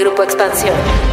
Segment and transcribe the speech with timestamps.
[0.00, 1.09] Grupo Expansión.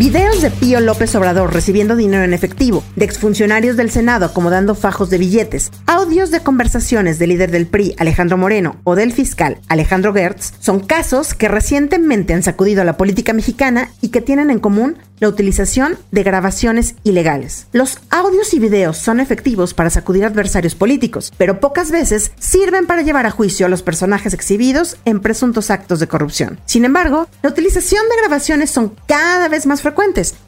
[0.00, 5.10] Videos de Pío López Obrador recibiendo dinero en efectivo, de exfuncionarios del Senado acomodando fajos
[5.10, 10.14] de billetes, audios de conversaciones del líder del PRI, Alejandro Moreno, o del fiscal, Alejandro
[10.14, 14.58] Gertz, son casos que recientemente han sacudido a la política mexicana y que tienen en
[14.58, 17.66] común la utilización de grabaciones ilegales.
[17.72, 23.02] Los audios y videos son efectivos para sacudir adversarios políticos, pero pocas veces sirven para
[23.02, 26.58] llevar a juicio a los personajes exhibidos en presuntos actos de corrupción.
[26.64, 29.89] Sin embargo, la utilización de grabaciones son cada vez más.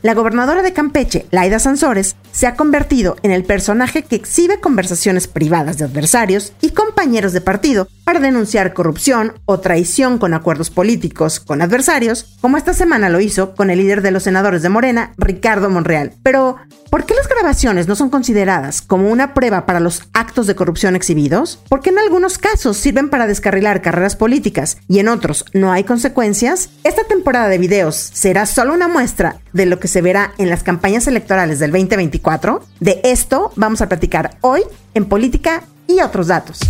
[0.03, 5.27] La gobernadora de Campeche, Laida Sansores, se ha convertido en el personaje que exhibe conversaciones
[5.27, 11.41] privadas de adversarios y compañeros de partido para denunciar corrupción o traición con acuerdos políticos
[11.41, 15.13] con adversarios, como esta semana lo hizo con el líder de los senadores de Morena,
[15.19, 16.13] Ricardo Monreal.
[16.23, 16.57] Pero,
[16.91, 20.97] ¿por qué las grabaciones no son consideradas como una prueba para los actos de corrupción
[20.97, 21.61] exhibidos?
[21.69, 26.71] Porque en algunos casos sirven para descarrilar carreras políticas y en otros no hay consecuencias?
[26.85, 30.63] Esta temporada de videos será solo una muestra de lo que se verá en las
[30.63, 32.63] campañas electorales del 2024.
[32.81, 34.63] De esto vamos a platicar hoy
[34.95, 36.61] en Política y otros datos.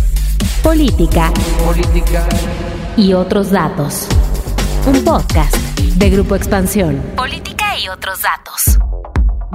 [0.61, 1.31] Política.
[1.65, 2.27] Política.
[2.95, 4.07] Y otros datos.
[4.85, 7.01] Un podcast de Grupo Expansión.
[7.15, 8.79] Política y otros datos.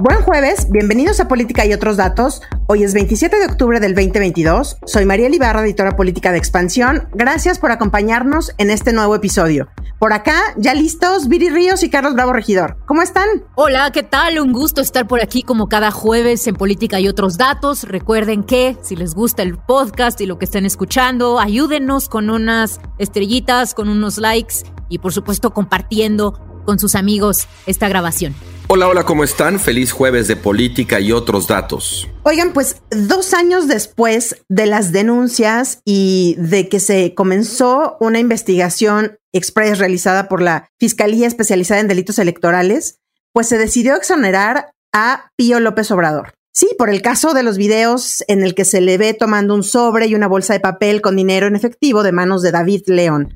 [0.01, 2.41] Buen jueves, bienvenidos a Política y otros datos.
[2.67, 4.77] Hoy es 27 de octubre del 2022.
[4.85, 7.09] Soy María Libarra, editora política de Expansión.
[7.13, 9.67] Gracias por acompañarnos en este nuevo episodio.
[9.99, 12.77] Por acá, ya listos, Viri Ríos y Carlos Bravo Regidor.
[12.85, 13.27] ¿Cómo están?
[13.55, 14.39] Hola, ¿qué tal?
[14.39, 17.83] Un gusto estar por aquí como cada jueves en Política y otros datos.
[17.83, 22.79] Recuerden que si les gusta el podcast y lo que estén escuchando, ayúdenos con unas
[22.99, 28.33] estrellitas, con unos likes y por supuesto compartiendo con sus amigos esta grabación.
[28.71, 29.59] Hola, hola, ¿cómo están?
[29.59, 32.07] Feliz jueves de política y otros datos.
[32.21, 39.17] Oigan, pues dos años después de las denuncias y de que se comenzó una investigación
[39.33, 42.99] express realizada por la Fiscalía Especializada en Delitos Electorales,
[43.33, 46.33] pues se decidió exonerar a Pío López Obrador.
[46.53, 49.63] Sí, por el caso de los videos en el que se le ve tomando un
[49.63, 53.33] sobre y una bolsa de papel con dinero en efectivo de manos de David León.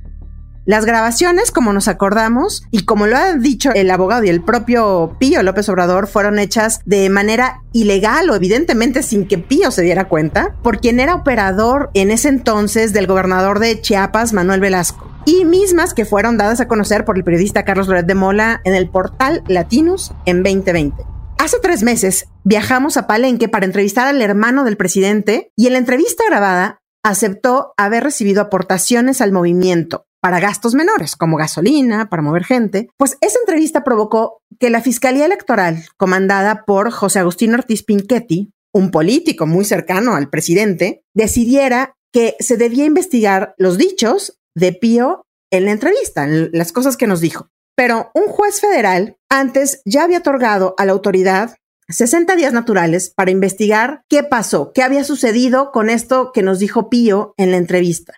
[0.65, 5.17] Las grabaciones, como nos acordamos, y como lo ha dicho el abogado y el propio
[5.19, 10.07] Pío López Obrador, fueron hechas de manera ilegal o evidentemente sin que Pío se diera
[10.07, 15.43] cuenta, por quien era operador en ese entonces del gobernador de Chiapas, Manuel Velasco y
[15.43, 18.89] mismas que fueron dadas a conocer por el periodista Carlos Loret de Mola en el
[18.89, 21.03] portal Latinus en 2020.
[21.39, 25.79] Hace tres meses viajamos a Palenque para entrevistar al hermano del presidente y en la
[25.79, 32.45] entrevista grabada aceptó haber recibido aportaciones al movimiento para gastos menores, como gasolina, para mover
[32.45, 38.53] gente, pues esa entrevista provocó que la Fiscalía Electoral, comandada por José Agustín Ortiz Pinchetti,
[38.73, 45.25] un político muy cercano al presidente, decidiera que se debía investigar los dichos de Pío
[45.51, 47.49] en la entrevista, las cosas que nos dijo.
[47.75, 51.57] Pero un juez federal antes ya había otorgado a la autoridad
[51.89, 56.89] 60 días naturales para investigar qué pasó, qué había sucedido con esto que nos dijo
[56.89, 58.13] Pío en la entrevista.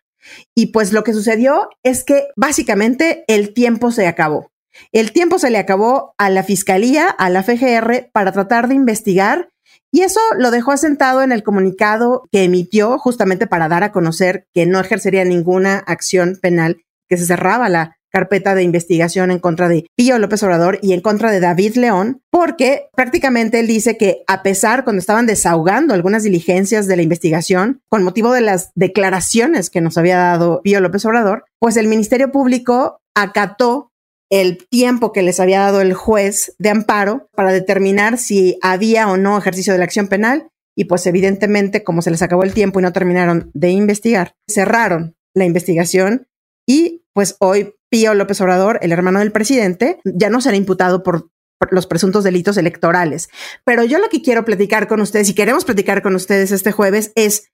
[0.54, 4.52] Y pues lo que sucedió es que básicamente el tiempo se acabó.
[4.92, 9.50] El tiempo se le acabó a la fiscalía, a la FGR, para tratar de investigar
[9.96, 14.46] y eso lo dejó asentado en el comunicado que emitió justamente para dar a conocer
[14.54, 19.68] que no ejercería ninguna acción penal, que se cerraba la carpeta de investigación en contra
[19.68, 24.24] de Pío López Obrador y en contra de David León, porque prácticamente él dice que
[24.26, 29.70] a pesar cuando estaban desahogando algunas diligencias de la investigación con motivo de las declaraciones
[29.70, 33.92] que nos había dado Pío López Obrador, pues el Ministerio Público acató
[34.32, 39.18] el tiempo que les había dado el juez de amparo para determinar si había o
[39.18, 42.80] no ejercicio de la acción penal y pues evidentemente como se les acabó el tiempo
[42.80, 46.30] y no terminaron de investigar, cerraron la investigación
[46.66, 51.30] y pues hoy Pío López Obrador, el hermano del presidente, ya no será imputado por,
[51.72, 53.30] los presuntos delitos electorales.
[53.64, 57.14] Pero yo lo que quiero platicar con ustedes y queremos platicar con ustedes este jueves
[57.16, 57.54] es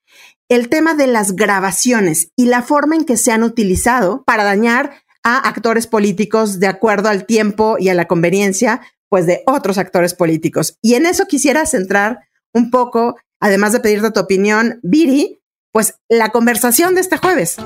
[0.49, 5.03] el tema de las grabaciones y la forma en que se han utilizado para dañar
[5.23, 10.15] a actores políticos de acuerdo al tiempo y a la conveniencia pues de otros actores
[10.15, 10.75] políticos.
[10.81, 12.17] Y en eso quisiera centrar
[12.51, 15.40] un poco, además de pedirte tu opinión, Viri,
[15.71, 17.57] pues la conversación de este jueves.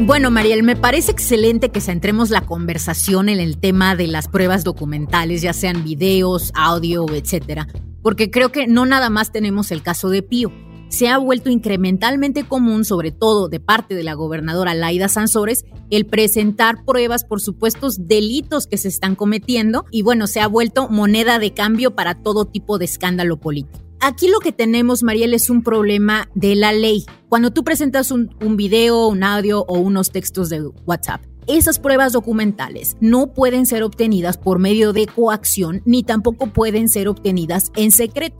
[0.00, 4.62] Bueno, Mariel, me parece excelente que centremos la conversación en el tema de las pruebas
[4.62, 7.66] documentales, ya sean videos, audio, etcétera,
[8.02, 10.52] porque creo que no nada más tenemos el caso de Pío.
[10.88, 16.06] Se ha vuelto incrementalmente común, sobre todo de parte de la gobernadora Laida Sansores, el
[16.06, 21.40] presentar pruebas por supuestos delitos que se están cometiendo y bueno, se ha vuelto moneda
[21.40, 23.85] de cambio para todo tipo de escándalo político.
[24.00, 27.06] Aquí lo que tenemos, Mariel, es un problema de la ley.
[27.28, 32.96] Cuando tú presentas un, video, un audio o unos textos de WhatsApp, esas pruebas documentales
[33.00, 38.36] no pueden ser obtenidas por medio de coacción ni tampoco pueden ser obtenidas en secreto.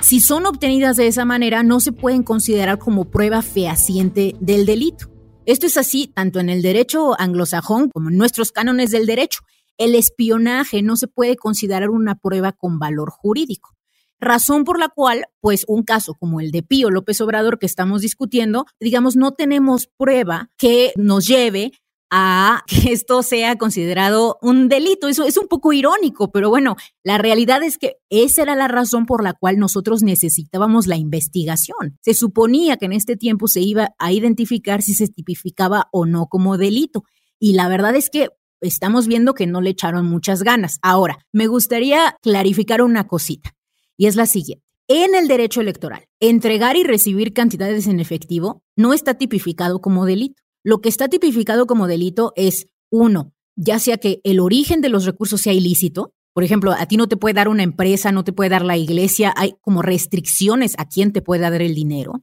[0.00, 5.10] Si son obtenidas de esa manera, no se pueden considerar como prueba fehaciente del delito.
[5.44, 9.40] Esto es así tanto en el derecho anglosajón como en nuestros cánones del derecho.
[9.76, 13.77] El espionaje no se puede considerar una prueba con valor jurídico.
[14.20, 18.02] Razón por la cual, pues un caso como el de Pío López Obrador que estamos
[18.02, 21.72] discutiendo, digamos, no tenemos prueba que nos lleve
[22.10, 25.08] a que esto sea considerado un delito.
[25.08, 29.06] Eso es un poco irónico, pero bueno, la realidad es que esa era la razón
[29.06, 31.98] por la cual nosotros necesitábamos la investigación.
[32.02, 36.26] Se suponía que en este tiempo se iba a identificar si se tipificaba o no
[36.26, 37.04] como delito.
[37.38, 38.30] Y la verdad es que
[38.60, 40.78] estamos viendo que no le echaron muchas ganas.
[40.82, 43.54] Ahora, me gustaría clarificar una cosita,
[43.98, 44.64] y es la siguiente.
[44.88, 50.42] En el derecho electoral, entregar y recibir cantidades en efectivo no está tipificado como delito.
[50.64, 55.04] Lo que está tipificado como delito es, uno, ya sea que el origen de los
[55.04, 58.32] recursos sea ilícito, por ejemplo, a ti no te puede dar una empresa, no te
[58.32, 62.22] puede dar la iglesia, hay como restricciones a quién te puede dar el dinero.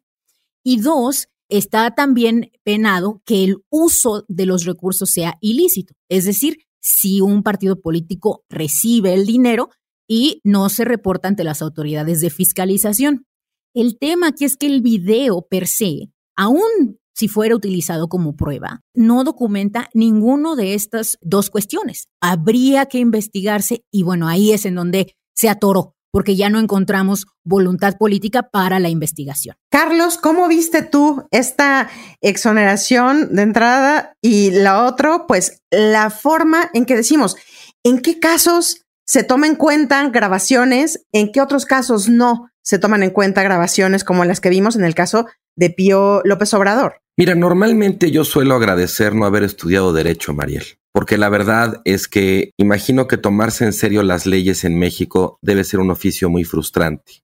[0.63, 6.60] Y dos, está también penado que el uso de los recursos sea ilícito, es decir,
[6.80, 9.69] si un partido político recibe el dinero
[10.07, 13.25] y no se reporta ante las autoridades de fiscalización.
[13.74, 18.81] El tema aquí es que el video per se, aún si fuera utilizado como prueba,
[18.94, 22.10] no documenta ninguno de estas dos cuestiones.
[22.22, 27.25] Habría que investigarse y bueno, ahí es en donde se atoró porque ya no encontramos
[27.44, 29.58] voluntad política para la investigación.
[29.69, 31.90] Carlos, ¿cómo viste tú esta
[32.22, 37.36] exoneración de entrada y la otra, pues la forma en que decimos,
[37.84, 43.04] en qué casos se toman en cuenta grabaciones, en qué otros casos no se toman
[43.04, 47.02] en cuenta grabaciones como las que vimos en el caso de Pío López Obrador?
[47.18, 52.52] Mira, normalmente yo suelo agradecer no haber estudiado derecho, Mariel, porque la verdad es que
[52.57, 57.24] imagino que tomarse en serio las leyes en México debe ser un oficio muy frustrante.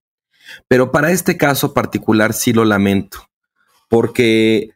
[0.68, 3.30] Pero para este caso particular sí lo lamento,
[3.90, 4.70] porque,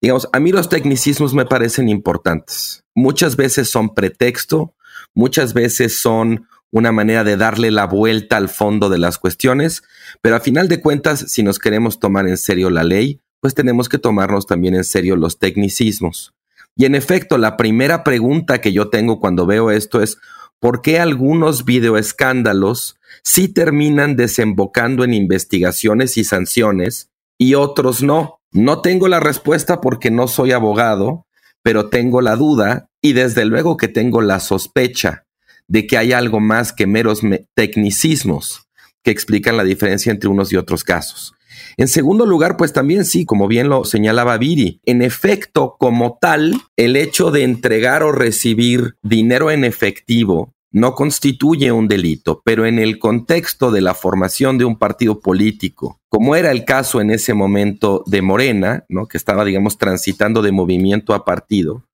[0.00, 2.84] digamos, a mí los tecnicismos me parecen importantes.
[2.94, 4.74] Muchas veces son pretexto,
[5.14, 9.82] muchas veces son una manera de darle la vuelta al fondo de las cuestiones,
[10.22, 13.88] pero a final de cuentas, si nos queremos tomar en serio la ley, pues tenemos
[13.88, 16.34] que tomarnos también en serio los tecnicismos.
[16.76, 20.18] Y en efecto, la primera pregunta que yo tengo cuando veo esto es,
[20.60, 28.40] ¿por qué algunos videoescándalos sí terminan desembocando en investigaciones y sanciones y otros no?
[28.52, 31.26] No tengo la respuesta porque no soy abogado,
[31.62, 35.24] pero tengo la duda y desde luego que tengo la sospecha
[35.68, 37.20] de que hay algo más que meros
[37.54, 38.68] tecnicismos
[39.02, 41.34] que explican la diferencia entre unos y otros casos.
[41.76, 46.54] En segundo lugar, pues también sí, como bien lo señalaba Viri, en efecto, como tal,
[46.76, 52.78] el hecho de entregar o recibir dinero en efectivo no constituye un delito, pero en
[52.78, 57.34] el contexto de la formación de un partido político, como era el caso en ese
[57.34, 59.06] momento de Morena, ¿no?
[59.06, 61.84] que estaba, digamos, transitando de movimiento a partido,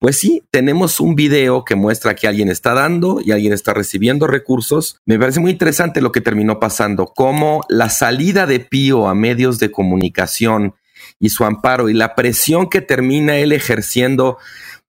[0.00, 4.26] pues sí, tenemos un video que muestra que alguien está dando y alguien está recibiendo
[4.26, 4.98] recursos.
[5.04, 9.58] Me parece muy interesante lo que terminó pasando, cómo la salida de Pío a medios
[9.58, 10.74] de comunicación
[11.18, 14.38] y su amparo y la presión que termina él ejerciendo.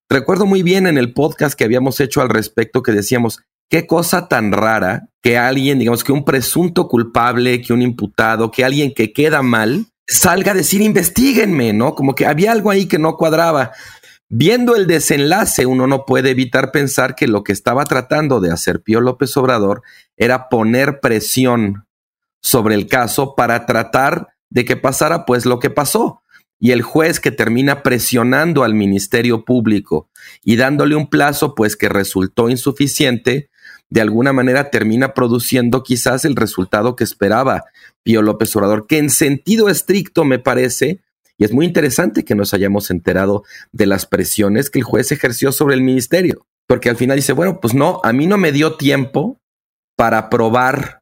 [0.09, 4.29] Recuerdo muy bien en el podcast que habíamos hecho al respecto que decíamos, qué cosa
[4.29, 9.11] tan rara que alguien, digamos que un presunto culpable, que un imputado, que alguien que
[9.11, 11.95] queda mal, salga a decir, investiguenme, ¿no?
[11.95, 13.71] Como que había algo ahí que no cuadraba.
[14.33, 18.81] Viendo el desenlace, uno no puede evitar pensar que lo que estaba tratando de hacer
[18.81, 19.81] Pío López Obrador
[20.15, 21.85] era poner presión
[22.39, 26.23] sobre el caso para tratar de que pasara pues lo que pasó.
[26.59, 30.09] Y el juez que termina presionando al Ministerio Público
[30.45, 33.49] y dándole un plazo pues que resultó insuficiente,
[33.89, 37.65] de alguna manera termina produciendo quizás el resultado que esperaba
[38.01, 41.01] Pío López Obrador, que en sentido estricto me parece
[41.41, 45.51] y es muy interesante que nos hayamos enterado de las presiones que el juez ejerció
[45.51, 48.77] sobre el ministerio, porque al final dice, bueno, pues no, a mí no me dio
[48.77, 49.41] tiempo
[49.95, 51.01] para probar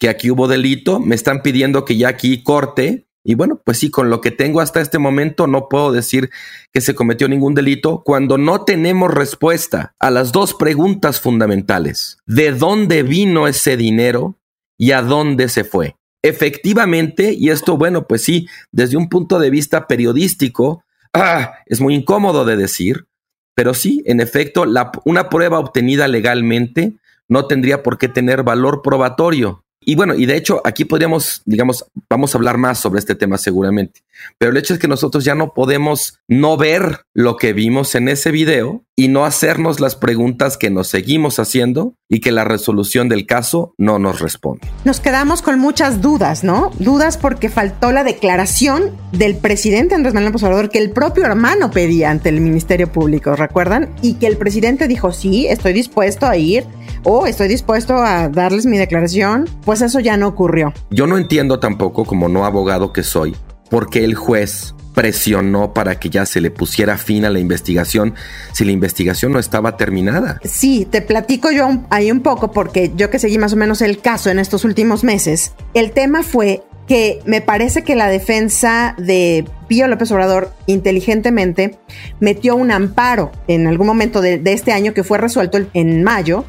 [0.00, 3.88] que aquí hubo delito, me están pidiendo que ya aquí corte, y bueno, pues sí,
[3.88, 6.28] con lo que tengo hasta este momento no puedo decir
[6.72, 12.18] que se cometió ningún delito cuando no tenemos respuesta a las dos preguntas fundamentales.
[12.26, 14.40] ¿De dónde vino ese dinero
[14.76, 15.94] y a dónde se fue?
[16.22, 21.94] Efectivamente, y esto, bueno, pues sí, desde un punto de vista periodístico, ah, es muy
[21.94, 23.06] incómodo de decir,
[23.54, 26.94] pero sí, en efecto, la, una prueba obtenida legalmente
[27.28, 29.64] no tendría por qué tener valor probatorio.
[29.80, 33.38] Y bueno, y de hecho aquí podríamos, digamos, vamos a hablar más sobre este tema
[33.38, 34.02] seguramente,
[34.36, 38.08] pero el hecho es que nosotros ya no podemos no ver lo que vimos en
[38.08, 43.08] ese video y no hacernos las preguntas que nos seguimos haciendo y que la resolución
[43.08, 44.66] del caso no nos responde.
[44.84, 46.72] Nos quedamos con muchas dudas, ¿no?
[46.80, 52.10] Dudas porque faltó la declaración del presidente Andrés Manuel López que el propio hermano pedía
[52.10, 53.94] ante el Ministerio Público, ¿recuerdan?
[54.02, 56.66] Y que el presidente dijo, sí, estoy dispuesto a ir
[57.08, 60.74] o estoy dispuesto a darles mi declaración, pues eso ya no ocurrió.
[60.90, 63.34] Yo no entiendo tampoco, como no abogado que soy,
[63.70, 68.14] por qué el juez presionó para que ya se le pusiera fin a la investigación
[68.52, 70.38] si la investigación no estaba terminada.
[70.44, 74.00] Sí, te platico yo ahí un poco porque yo que seguí más o menos el
[74.00, 79.46] caso en estos últimos meses, el tema fue que me parece que la defensa de
[79.66, 81.78] Pío López Obrador inteligentemente
[82.20, 86.44] metió un amparo en algún momento de, de este año que fue resuelto en mayo,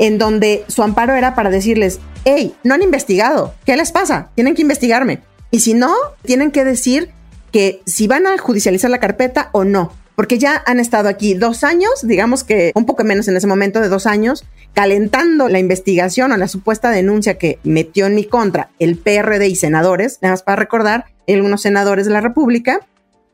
[0.00, 4.30] en donde su amparo era para decirles, hey, no han investigado, ¿qué les pasa?
[4.34, 5.20] Tienen que investigarme.
[5.50, 7.10] Y si no, tienen que decir
[7.52, 11.64] que si van a judicializar la carpeta o no, porque ya han estado aquí dos
[11.64, 16.32] años, digamos que un poco menos en ese momento de dos años, calentando la investigación
[16.32, 20.42] o la supuesta denuncia que metió en mi contra el PRD y senadores, nada más
[20.42, 22.80] para recordar, algunos senadores de la República,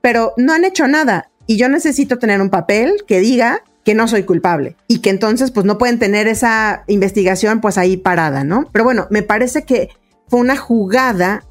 [0.01, 1.31] pero no han hecho nada.
[1.47, 5.53] Y yo necesito tener un papel que diga que no soy culpable y que entonces
[5.53, 8.69] pues no pueden tener esa investigación pues ahí parada, ¿no?
[8.73, 9.91] Pero bueno, me parece que
[10.27, 11.45] fue una jugada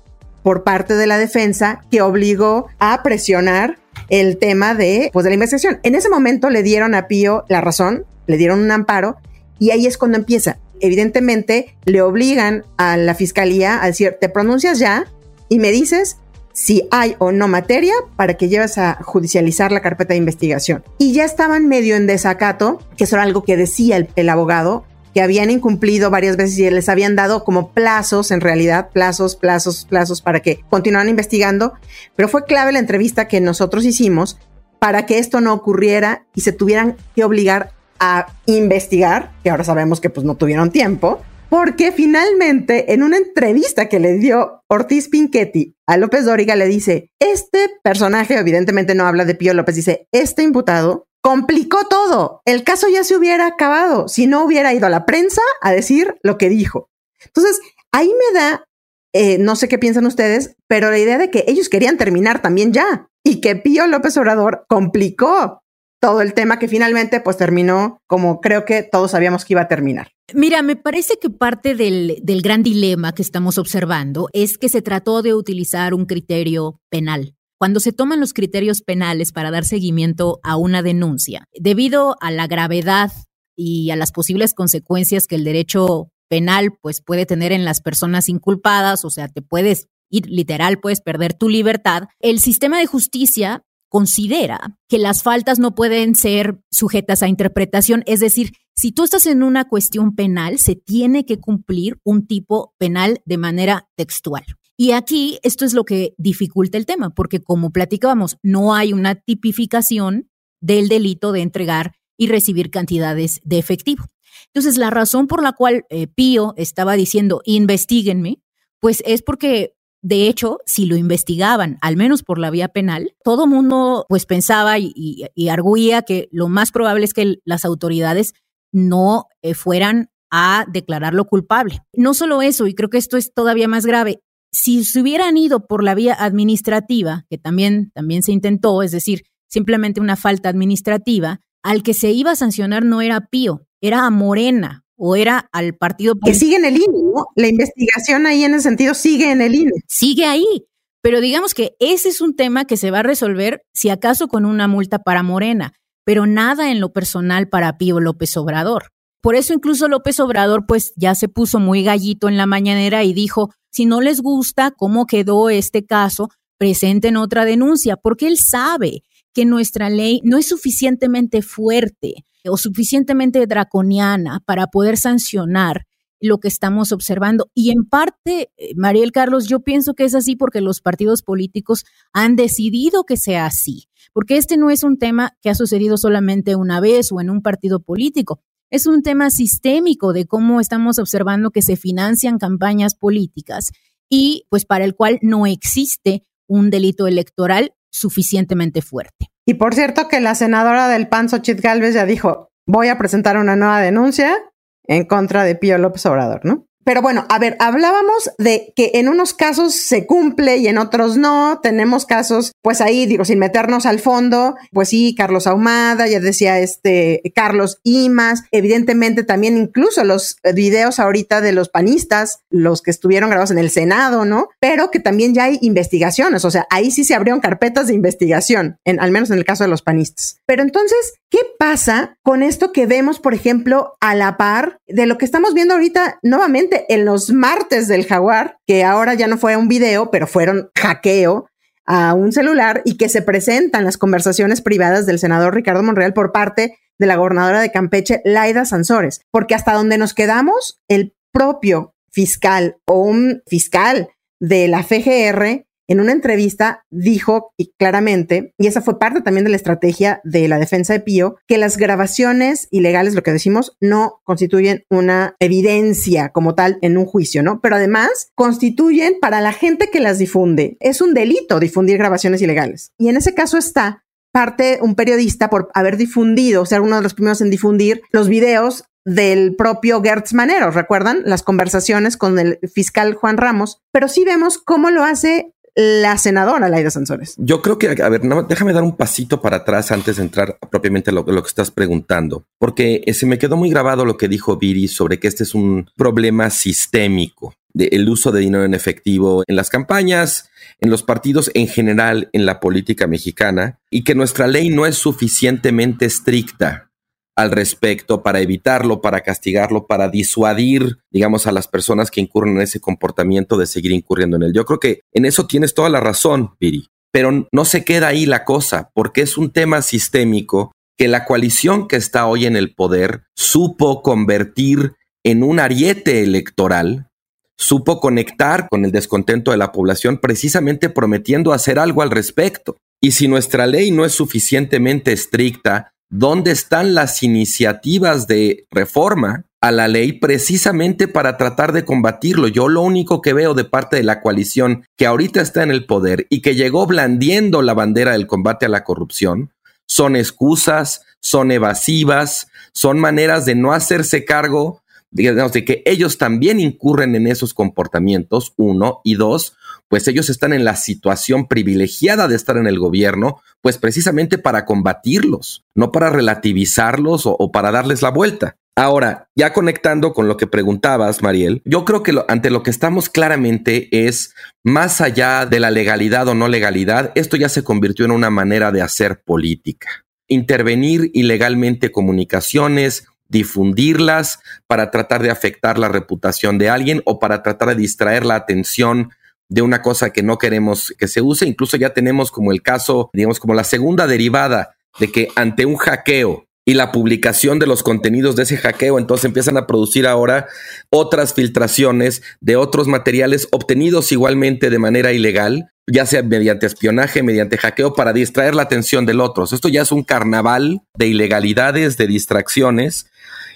[0.44, 3.78] por parte de la defensa que obligó a presionar
[4.10, 5.80] el tema de, pues, de la investigación.
[5.84, 9.16] En ese momento le dieron a Pío la razón, le dieron un amparo
[9.58, 10.58] y ahí es cuando empieza.
[10.82, 15.06] Evidentemente le obligan a la fiscalía a decir, te pronuncias ya
[15.48, 16.18] y me dices
[16.56, 20.84] si hay o no materia para que lleves a judicializar la carpeta de investigación.
[20.98, 25.22] Y ya estaban medio en desacato, que eso era algo que decía el, abogado, que
[25.22, 30.22] habían incumplido varias veces y les habían dado como plazos, en realidad, plazos, plazos, plazos
[30.22, 31.74] para que continuaran investigando.
[32.16, 34.38] Pero fue clave la entrevista que nosotros hicimos
[34.80, 40.00] para que esto no ocurriera y se tuvieran que obligar a investigar, que ahora sabemos
[40.00, 41.22] que pues no tuvieron tiempo,
[41.56, 47.14] porque finalmente en una entrevista que le dio Ortiz Pinchetti a López Dóriga le dice,
[47.18, 52.42] este personaje evidentemente no habla de Pío López, dice, este imputado complicó todo.
[52.44, 56.18] El caso ya se hubiera acabado si no hubiera ido a la prensa a decir
[56.24, 56.90] lo que dijo.
[57.24, 57.62] Entonces,
[57.94, 58.66] ahí me da,
[59.14, 62.74] eh, no sé qué piensan ustedes, pero la idea de que ellos querían terminar también
[62.74, 65.62] ya y que Pío López Obrador complicó
[66.06, 69.68] todo el tema que finalmente pues terminó como creo que todos sabíamos que iba a
[69.68, 70.12] terminar.
[70.36, 74.84] Mira, me parece que parte del, del gran dilema que estamos observando es que se
[74.84, 80.40] trató de utilizar un criterio penal cuando se toman los criterios penales para dar seguimiento
[80.44, 83.12] a una denuncia, debido a la gravedad
[83.58, 88.30] y a las posibles consecuencias que el derecho penal pues puede tener en las personas
[88.30, 93.64] inculpadas, o sea, te puedes ir literal, puedes perder tu libertad, el sistema de justicia
[93.90, 99.26] considera que las faltas no pueden ser sujetas a interpretación, es decir, si tú estás
[99.26, 104.44] en una cuestión penal, se tiene que cumplir un tipo penal de manera textual.
[104.78, 109.16] Y aquí esto es lo que dificulta el tema, porque como platicábamos, no hay una
[109.16, 114.06] tipificación del delito de entregar y recibir cantidades de efectivo.
[114.48, 118.42] Entonces, la razón por la cual eh, Pío estaba diciendo investiguenme,
[118.80, 119.74] pues es porque
[120.08, 124.78] de hecho, si lo investigaban, al menos por la vía penal, todo mundo pues pensaba
[124.78, 128.34] y, y, arguía que lo más probable es que las autoridades
[128.72, 131.80] no eh, fueran a declararlo culpable.
[131.92, 134.20] No solo eso, y creo que esto es todavía más grave,
[134.52, 139.24] si se hubieran ido por la vía administrativa, que también, también se intentó, es decir,
[139.48, 144.12] simplemente una falta administrativa, al que se iba a sancionar no era Pío, era a
[144.12, 147.26] Morena o era al partido que sigue en el INE, ¿no?
[147.36, 149.72] La investigación ahí en ese sentido sigue en el INE.
[149.88, 150.66] Sigue ahí,
[151.02, 154.46] pero digamos que ese es un tema que se va a resolver si acaso con
[154.46, 155.74] una multa para Morena,
[156.04, 158.92] pero nada en lo personal para Pío López Obrador.
[159.22, 163.14] Por eso incluso López Obrador pues ya se puso muy gallito en la mañanera y
[163.14, 169.02] dijo, si no les gusta cómo quedó este caso, presenten otra denuncia, porque él sabe
[169.36, 175.86] que nuestra ley no es suficientemente fuerte o suficientemente draconiana para poder sancionar
[176.20, 177.52] lo que estamos observando.
[177.54, 181.84] Y en parte, eh, Mariel Carlos, yo pienso que es así porque los partidos políticos
[182.14, 186.56] han decidido que sea así, porque este no es un tema que ha sucedido solamente
[186.56, 188.42] una vez o en un partido político
[188.76, 193.72] es un tema sistémico de cómo estamos observando que se financian campañas políticas
[194.10, 199.28] y pues para el cual no existe un delito electoral suficientemente fuerte.
[199.46, 203.38] Y por cierto que la senadora del PAN, Xochitl Galvez, ya dijo, voy a presentar
[203.38, 204.36] una nueva denuncia
[204.84, 206.68] en contra de Pío López Obrador, ¿no?
[206.86, 211.18] Pero bueno, a ver, hablábamos de que en unos casos se cumple y en otros
[211.18, 211.60] no.
[211.62, 216.60] Tenemos casos, pues ahí, digo, sin meternos al fondo, pues sí, Carlos Ahumada, ya decía
[216.60, 223.32] este Carlos Imas, evidentemente también incluso los videos ahorita de los panistas, los que estuvieron
[223.32, 224.50] grabados en el Senado, ¿no?
[224.60, 228.78] Pero que también ya hay investigaciones, o sea, ahí sí se abrieron carpetas de investigación,
[228.86, 230.40] en, al menos en el caso de los panistas.
[230.46, 235.18] Pero entonces, ¿qué pasa con esto que vemos, por ejemplo, a la par de lo
[235.18, 236.86] que estamos viendo ahorita nuevamente?
[236.90, 241.48] en los martes del jaguar, que ahora ya no fue un video, pero fueron hackeo
[241.86, 246.32] a un celular y que se presentan las conversaciones privadas del senador Ricardo Monreal por
[246.32, 251.94] parte de la gobernadora de Campeche, Laida Sansores, porque hasta donde nos quedamos, el propio
[252.12, 259.00] fiscal o un fiscal de la FGR en una entrevista dijo claramente, y esa fue
[259.00, 263.24] parte también de la estrategia de la defensa de Pío, que las grabaciones ilegales, lo
[263.24, 267.62] que decimos, no constituyen una evidencia como tal en un juicio, ¿no?
[267.62, 270.78] Pero además constituyen para la gente que las difunde.
[270.80, 272.92] Es un delito difundir grabaciones ilegales.
[272.98, 277.14] Y en ese caso está parte un periodista por haber difundido, ser uno de los
[277.14, 281.22] primeros en difundir los videos del propio Gertz Manero, ¿recuerdan?
[281.26, 286.70] Las conversaciones con el fiscal Juan Ramos, pero sí vemos cómo lo hace la senadora
[286.70, 287.36] Laida Sansores.
[287.38, 291.10] Yo creo que, a ver, déjame dar un pasito para atrás antes de entrar propiamente
[291.12, 294.58] a lo, que estás preguntando, porque eh, se me quedó muy grabado lo que dijo
[294.58, 299.58] Viri sobre que este es un problema sistémico del uso de dinero en efectivo en
[299.58, 304.70] las campañas, en los partidos en general, en la política mexicana, y que nuestra ley
[304.70, 306.90] no es suficientemente estricta
[307.36, 312.62] al respecto para evitarlo, para castigarlo, para disuadir, digamos, a las personas que incurren en
[312.62, 314.54] ese comportamiento de seguir incurriendo en él.
[314.54, 318.26] Yo creo que en eso tienes toda la razón, Viri, pero no se queda ahí
[318.26, 322.74] la cosa, porque es un tema sistémico que la coalición que está hoy en el
[322.74, 327.10] poder supo convertir en un ariete electoral,
[327.58, 332.78] supo conectar con el descontento de la población precisamente prometiendo hacer algo al respecto.
[333.02, 339.72] Y si nuestra ley no es suficientemente estricta, ¿Dónde están las iniciativas de reforma a
[339.74, 342.48] la ley precisamente para tratar de combatirlo?
[342.48, 345.86] Yo lo único que veo de parte de la coalición que ahorita está en el
[345.86, 349.52] poder y que llegó blandiendo la bandera del combate a la corrupción
[349.88, 356.60] son excusas, son evasivas, son maneras de no hacerse cargo digamos, de que ellos también
[356.60, 359.56] incurren en esos comportamientos, uno, y dos,
[359.90, 364.66] pues ellos están en la situación privilegiada de estar en el gobierno, pues precisamente para
[364.66, 368.58] combatirlos, no para relativizarlos o, para darles la vuelta.
[368.78, 373.10] Ahora, ya conectando con lo que preguntabas, Mariel, yo creo que ante lo que estamos
[373.10, 378.12] claramente es, más allá de la legalidad o no legalidad, esto ya se convirtió en
[378.12, 379.88] una manera de hacer política.
[380.28, 387.70] Intervenir ilegalmente comunicaciones, difundirlas para tratar de afectar la reputación de alguien o para tratar
[387.70, 389.12] de distraer la atención
[389.50, 391.48] de una cosa que no queremos que se use.
[391.48, 395.76] Incluso ya tenemos como el caso, digamos, como la segunda derivada de que ante un
[395.76, 400.48] hackeo y la publicación de los contenidos de ese hackeo, entonces empiezan a producir ahora
[400.90, 407.60] otras filtraciones de otros materiales obtenidos igualmente de manera ilegal, ya sea mediante espionaje, mediante
[407.60, 409.44] hackeo, para distraer la atención del otro.
[409.44, 413.12] Esto ya es un carnaval de ilegalidades, de distracciones,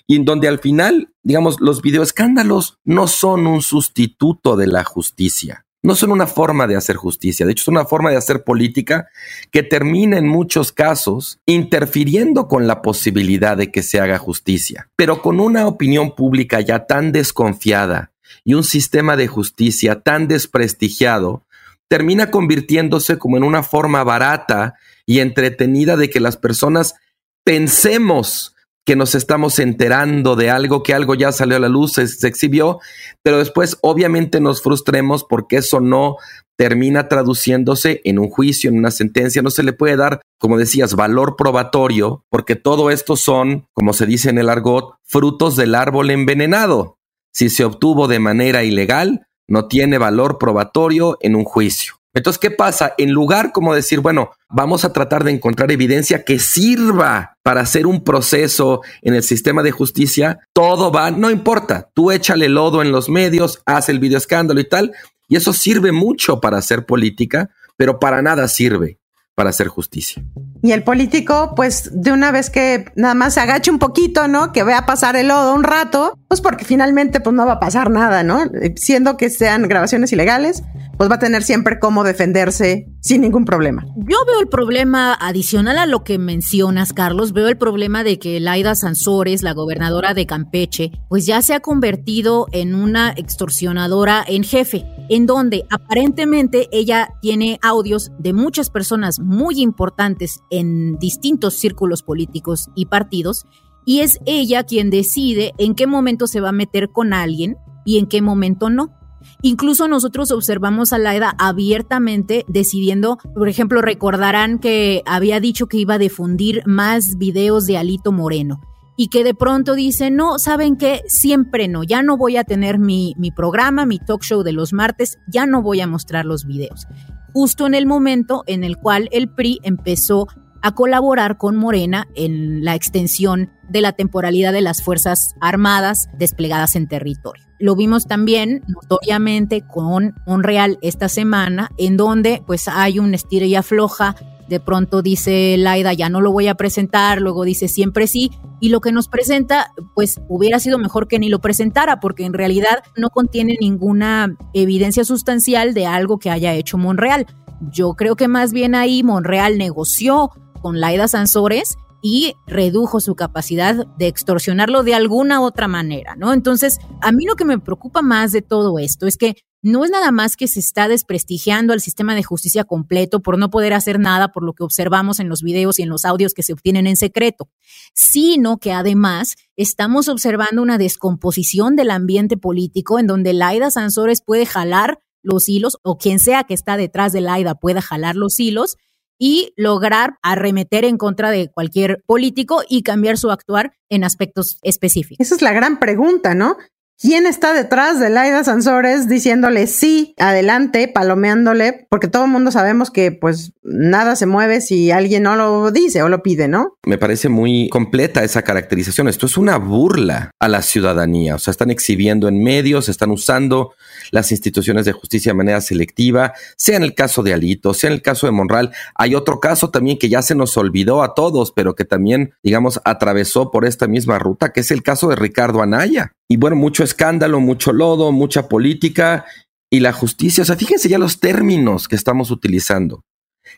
[0.06, 5.66] y en donde al final, digamos, los videoescándalos no son un sustituto de la justicia
[5.82, 9.08] no son una forma de hacer justicia, de hecho es una forma de hacer política
[9.52, 15.22] que termina en muchos casos interfiriendo con la posibilidad de que se haga justicia, pero
[15.22, 18.12] con una opinión pública ya tan desconfiada
[18.44, 21.44] y un sistema de justicia tan desprestigiado,
[21.88, 26.96] termina convirtiéndose como en una forma barata y entretenida de que las personas
[27.44, 28.56] pensemos
[28.90, 32.80] que nos estamos enterando de algo, que algo ya salió a la luz, se, exhibió,
[33.22, 36.16] pero después obviamente nos frustremos porque eso no
[36.58, 40.96] termina traduciéndose en un juicio, en una sentencia, no se le puede dar, como decías,
[40.96, 46.10] valor probatorio, porque todo esto son, como se dice en el argot, frutos del árbol
[46.10, 46.98] envenenado.
[47.32, 51.99] Si se obtuvo de manera ilegal, no tiene valor probatorio en un juicio.
[52.20, 52.94] Entonces, ¿qué pasa?
[52.98, 57.88] En lugar como decir, bueno, vamos a tratar de encontrar evidencia que sirva para hacer
[57.88, 62.92] un proceso en el sistema de justicia, todo va, no importa, tú échale lodo en
[62.92, 64.92] los medios, haz el video escándalo y tal,
[65.28, 69.00] y eso sirve mucho para hacer política, pero para nada sirve
[69.40, 70.22] para hacer justicia.
[70.62, 74.52] Y el político, pues de una vez que nada más se agache un poquito, ¿no?
[74.52, 77.90] Que vea pasar el lodo un rato, Pues porque finalmente pues no va a pasar
[77.90, 78.42] nada, ¿no?
[78.76, 80.64] Siendo que sean grabaciones ilegales,
[81.00, 83.86] pues va a tener siempre cómo defenderse sin ningún problema.
[83.96, 88.42] Yo veo el problema adicional a lo que mencionas, Carlos, veo el problema de que
[88.42, 94.44] Laida Sansores, la gobernadora de Campeche, pues ya se ha convertido en una extorsionadora en
[94.44, 102.04] jefe, en donde aparentemente ella tiene audios de muchas personas muy importantes en distintos círculos
[102.04, 103.46] políticos y partidos,
[103.86, 108.00] y es ella quien decide en qué momento se va a meter con alguien y
[108.00, 108.99] en qué momento no.
[109.42, 115.96] Incluso nosotros observamos a Laida abiertamente decidiendo, por ejemplo, recordarán que había dicho que iba
[115.96, 118.62] a difundir más videos de Alito Moreno
[118.98, 121.04] y que de pronto dice, no, ¿saben qué?
[121.08, 124.74] Siempre no, ya no voy a tener mi, mi programa, mi talk show de los
[124.74, 126.86] martes, ya no voy a mostrar los videos.
[127.34, 130.28] Justo en el momento en el cual el PRI empezó
[130.62, 136.76] a colaborar con Morena en la extensión de la temporalidad de las Fuerzas Armadas desplegadas
[136.76, 137.49] en territorio.
[137.60, 143.56] Lo vimos también notoriamente con Monreal esta semana, en donde pues hay un estira y
[143.56, 144.16] afloja.
[144.48, 148.70] De pronto dice Laida, ya no lo voy a presentar, luego dice siempre sí, y
[148.70, 152.82] lo que nos presenta, pues hubiera sido mejor que ni lo presentara, porque en realidad
[152.98, 157.28] no contiene ninguna evidencia sustancial de algo que haya hecho Monreal.
[157.72, 163.88] Yo creo que más bien ahí Monreal negoció con Laida Sansores y redujo su capacidad
[163.98, 166.34] de extorsionarlo de alguna otra manera, ¿no?
[166.34, 169.92] Entonces, a mí lo que me preocupa más de todo esto es que no es
[169.92, 174.00] nada más que se está desprestigiando al sistema de justicia completo por no poder hacer
[174.00, 176.88] nada por lo que observamos en los videos y en los audios que se obtienen
[176.88, 177.50] en secreto,
[177.94, 184.46] sino que además estamos observando una descomposición del ambiente político en donde Laida Sansores puede
[184.46, 188.78] jalar los hilos o quien sea que está detrás de Laida pueda jalar los hilos
[189.20, 195.26] y lograr arremeter en contra de cualquier político y cambiar su actuar en aspectos específicos.
[195.26, 196.58] Esa es la gran pregunta, ¿no?
[197.02, 201.88] ¿Quién está detrás de Laida Sansores diciéndole sí, adelante, palomeándole?
[201.90, 206.04] Porque todo el mundo sabemos que pues nada se mueve si alguien no lo dice
[206.04, 206.74] o lo pide, ¿no?
[206.86, 209.08] Me parece muy completa esa caracterización.
[209.08, 211.36] Esto es una burla a la ciudadanía.
[211.36, 213.74] O sea, están exhibiendo en medios, están usando
[214.12, 217.96] las instituciones de justicia de manera selectiva, sea en el caso de Alito, sea en
[217.96, 218.72] el caso de Monral.
[218.96, 222.80] Hay otro caso también que ya se nos olvidó a todos, pero que también, digamos,
[222.86, 226.14] atravesó por esta misma ruta, que es el caso de Ricardo Anaya.
[226.28, 229.26] Y bueno, mucho escándalo, mucho lodo, mucha política
[229.70, 230.44] y la justicia.
[230.44, 233.04] O sea, fíjense ya los términos que estamos utilizando.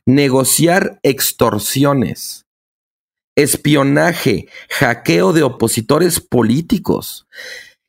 [0.05, 2.45] Negociar extorsiones,
[3.35, 7.27] espionaje, hackeo de opositores políticos.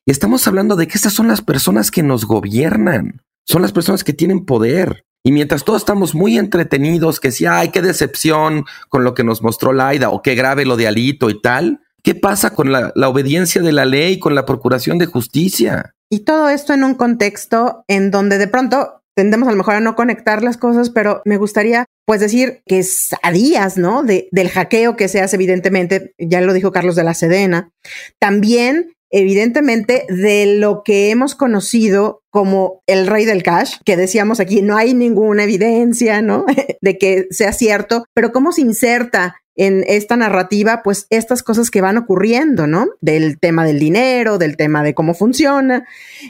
[0.06, 4.04] Y estamos hablando de que estas son las personas que nos gobiernan, son las personas
[4.04, 5.04] que tienen poder.
[5.24, 9.42] Y mientras todos estamos muy entretenidos, que si, ay, qué decepción con lo que nos
[9.42, 13.62] mostró Laida, o qué grave lo de Alito y tal, ¿Qué pasa con la, obediencia
[13.62, 15.94] de la ley, con la procuración de justicia?
[16.10, 19.80] Y todo esto en un contexto en donde de pronto tendemos a lo mejor a
[19.80, 24.02] no conectar las cosas, pero me gustaría pues decir que es a días, ¿no?
[24.02, 27.70] De, del hackeo que se hace evidentemente, ya lo dijo Carlos de la Sedena,
[28.18, 34.62] también evidentemente de lo que hemos conocido como el rey del cash, que decíamos aquí,
[34.62, 36.46] no hay ninguna evidencia, ¿no?
[36.80, 41.80] de que sea cierto, pero cómo se inserta en esta narrativa, pues estas cosas que
[41.80, 42.88] van ocurriendo, ¿no?
[43.00, 45.86] Del tema del dinero, del tema de cómo funciona,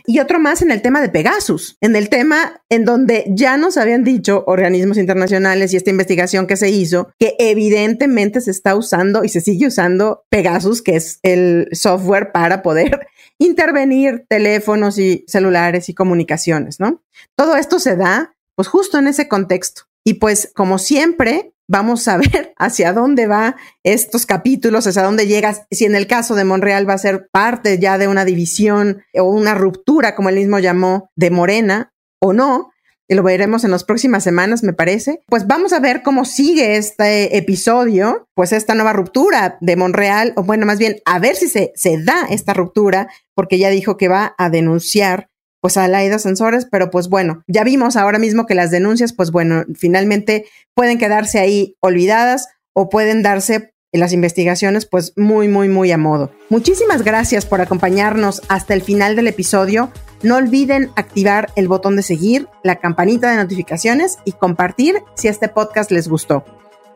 [0.06, 3.76] y otro más en el tema de Pegasus, en el tema en donde ya nos
[3.76, 9.24] habían dicho organismos internacionales y esta investigación que se hizo, que evidentemente se está usando
[9.24, 13.06] y se sigue usando Pegasus, que es el software para poder
[13.38, 17.02] intervenir teléfonos y celulares y comunicaciones, ¿no?
[17.36, 19.82] Todo esto se da, pues justo en ese contexto.
[20.04, 25.62] Y pues, como siempre, vamos a ver hacia dónde va estos capítulos, hacia dónde llegas,
[25.70, 29.24] si en el caso de Monreal va a ser parte ya de una división o
[29.24, 32.70] una ruptura, como él mismo llamó, de Morena o no.
[33.08, 35.20] Y lo veremos en las próximas semanas, me parece.
[35.26, 40.44] Pues vamos a ver cómo sigue este episodio, pues esta nueva ruptura de Monreal, o
[40.44, 44.08] bueno, más bien, a ver si se, se da esta ruptura, porque ya dijo que
[44.08, 45.31] va a denunciar
[45.62, 49.30] pues a Laida Sensores, pero pues bueno, ya vimos ahora mismo que las denuncias, pues
[49.30, 50.44] bueno, finalmente
[50.74, 56.32] pueden quedarse ahí olvidadas o pueden darse las investigaciones pues muy, muy, muy a modo.
[56.48, 59.92] Muchísimas gracias por acompañarnos hasta el final del episodio.
[60.24, 65.48] No olviden activar el botón de seguir, la campanita de notificaciones y compartir si este
[65.48, 66.44] podcast les gustó.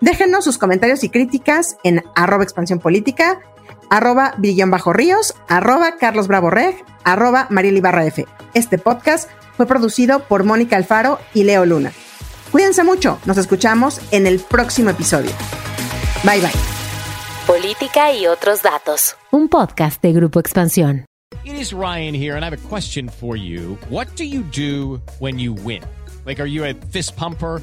[0.00, 3.38] Déjenos sus comentarios y críticas en arroba expansión política,
[3.90, 4.34] arroba
[4.68, 8.26] bajo ríos, arroba carlos bravo reg, arroba mariel F.
[8.54, 11.92] Este podcast fue producido por Mónica Alfaro y Leo Luna.
[12.52, 15.30] Cuídense mucho, nos escuchamos en el próximo episodio.
[16.24, 16.50] Bye bye.
[17.46, 19.16] Política y otros datos.
[19.30, 21.04] Un podcast de Grupo Expansión.
[21.44, 23.78] is Ryan here, and I have a question for you.
[23.88, 25.82] What do you do when you win?
[26.24, 27.62] Like, are you a fist pumper?